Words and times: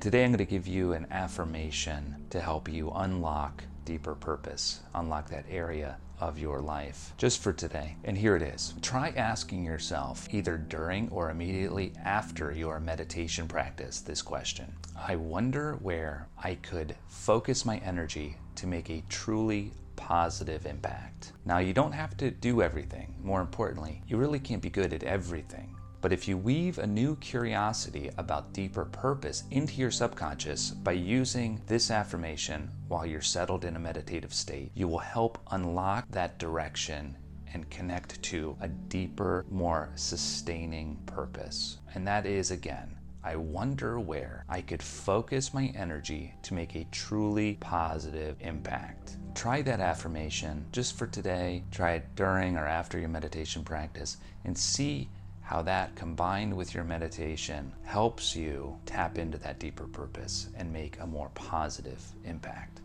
Today 0.00 0.22
I'm 0.22 0.30
going 0.30 0.38
to 0.38 0.44
give 0.44 0.68
you 0.68 0.92
an 0.92 1.08
affirmation 1.10 2.26
to 2.30 2.40
help 2.40 2.68
you 2.68 2.92
unlock 2.94 3.64
deeper 3.84 4.14
purpose, 4.14 4.80
unlock 4.94 5.28
that 5.30 5.44
area 5.50 5.96
of 6.20 6.38
your 6.38 6.60
life 6.60 7.12
just 7.18 7.42
for 7.42 7.52
today. 7.52 7.96
And 8.04 8.16
here 8.16 8.36
it 8.36 8.42
is. 8.42 8.74
Try 8.80 9.08
asking 9.16 9.64
yourself, 9.64 10.32
either 10.32 10.56
during 10.56 11.08
or 11.08 11.30
immediately 11.30 11.94
after 12.04 12.52
your 12.52 12.78
meditation 12.78 13.48
practice, 13.48 14.00
this 14.00 14.22
question 14.22 14.72
I 14.96 15.16
wonder 15.16 15.74
where 15.82 16.28
I 16.42 16.54
could 16.56 16.94
focus 17.08 17.64
my 17.64 17.78
energy 17.78 18.36
to 18.54 18.68
make 18.68 18.90
a 18.90 19.02
truly 19.08 19.72
positive 19.96 20.64
impact. 20.64 21.32
Now, 21.44 21.58
you 21.58 21.72
don't 21.72 21.92
have 21.92 22.16
to 22.18 22.30
do 22.30 22.62
everything. 22.62 23.14
More 23.24 23.40
importantly, 23.40 24.02
you 24.06 24.16
really 24.16 24.38
can't 24.38 24.62
be 24.62 24.70
good 24.70 24.92
at 24.92 25.02
everything. 25.02 25.74
But 26.00 26.12
if 26.12 26.28
you 26.28 26.38
weave 26.38 26.78
a 26.78 26.86
new 26.86 27.16
curiosity 27.16 28.10
about 28.18 28.52
deeper 28.52 28.84
purpose 28.84 29.44
into 29.50 29.74
your 29.74 29.90
subconscious 29.90 30.70
by 30.70 30.92
using 30.92 31.60
this 31.66 31.90
affirmation 31.90 32.70
while 32.86 33.04
you're 33.04 33.20
settled 33.20 33.64
in 33.64 33.74
a 33.74 33.80
meditative 33.80 34.32
state, 34.32 34.70
you 34.74 34.86
will 34.86 34.98
help 34.98 35.38
unlock 35.50 36.06
that 36.10 36.38
direction 36.38 37.16
and 37.52 37.68
connect 37.70 38.22
to 38.22 38.56
a 38.60 38.68
deeper, 38.68 39.44
more 39.50 39.90
sustaining 39.96 40.96
purpose. 41.06 41.78
And 41.94 42.06
that 42.06 42.26
is, 42.26 42.50
again, 42.52 42.96
I 43.24 43.34
wonder 43.34 43.98
where 43.98 44.44
I 44.48 44.60
could 44.60 44.82
focus 44.82 45.52
my 45.52 45.72
energy 45.74 46.32
to 46.42 46.54
make 46.54 46.76
a 46.76 46.86
truly 46.92 47.54
positive 47.60 48.36
impact. 48.40 49.16
Try 49.34 49.62
that 49.62 49.80
affirmation 49.80 50.64
just 50.72 50.96
for 50.96 51.06
today. 51.08 51.64
Try 51.72 51.94
it 51.94 52.14
during 52.14 52.56
or 52.56 52.66
after 52.66 52.98
your 52.98 53.08
meditation 53.08 53.64
practice 53.64 54.18
and 54.44 54.56
see 54.56 55.08
how 55.48 55.62
that 55.62 55.96
combined 55.96 56.54
with 56.54 56.74
your 56.74 56.84
meditation 56.84 57.72
helps 57.82 58.36
you 58.36 58.76
tap 58.84 59.16
into 59.16 59.38
that 59.38 59.58
deeper 59.58 59.86
purpose 59.86 60.50
and 60.54 60.70
make 60.70 61.00
a 61.00 61.06
more 61.06 61.30
positive 61.34 62.02
impact. 62.26 62.82